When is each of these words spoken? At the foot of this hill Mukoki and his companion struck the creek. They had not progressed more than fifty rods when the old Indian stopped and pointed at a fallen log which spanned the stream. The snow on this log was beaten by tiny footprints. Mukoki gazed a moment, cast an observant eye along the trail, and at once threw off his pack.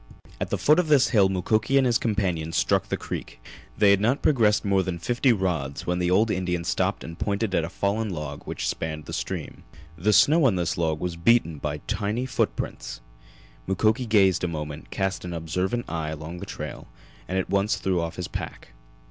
At 0.39 0.49
the 0.49 0.57
foot 0.57 0.79
of 0.79 0.87
this 0.87 1.09
hill 1.09 1.29
Mukoki 1.29 1.77
and 1.77 1.85
his 1.85 1.99
companion 1.99 2.53
struck 2.53 2.89
the 2.89 2.97
creek. 2.97 3.39
They 3.77 3.91
had 3.91 4.01
not 4.01 4.23
progressed 4.23 4.65
more 4.65 4.81
than 4.81 4.97
fifty 4.97 5.31
rods 5.31 5.85
when 5.85 5.99
the 5.99 6.09
old 6.09 6.31
Indian 6.31 6.63
stopped 6.63 7.03
and 7.03 7.19
pointed 7.19 7.53
at 7.53 7.63
a 7.63 7.69
fallen 7.69 8.09
log 8.09 8.41
which 8.45 8.67
spanned 8.67 9.05
the 9.05 9.13
stream. 9.13 9.63
The 9.95 10.11
snow 10.11 10.45
on 10.45 10.55
this 10.55 10.75
log 10.75 10.99
was 10.99 11.17
beaten 11.17 11.59
by 11.59 11.81
tiny 11.85 12.25
footprints. 12.25 12.99
Mukoki 13.67 14.07
gazed 14.07 14.43
a 14.43 14.47
moment, 14.47 14.89
cast 14.89 15.23
an 15.23 15.33
observant 15.33 15.87
eye 15.87 16.09
along 16.09 16.39
the 16.39 16.47
trail, 16.47 16.87
and 17.27 17.37
at 17.37 17.51
once 17.51 17.75
threw 17.75 18.01
off 18.01 18.15
his 18.15 18.27
pack. 18.27 18.69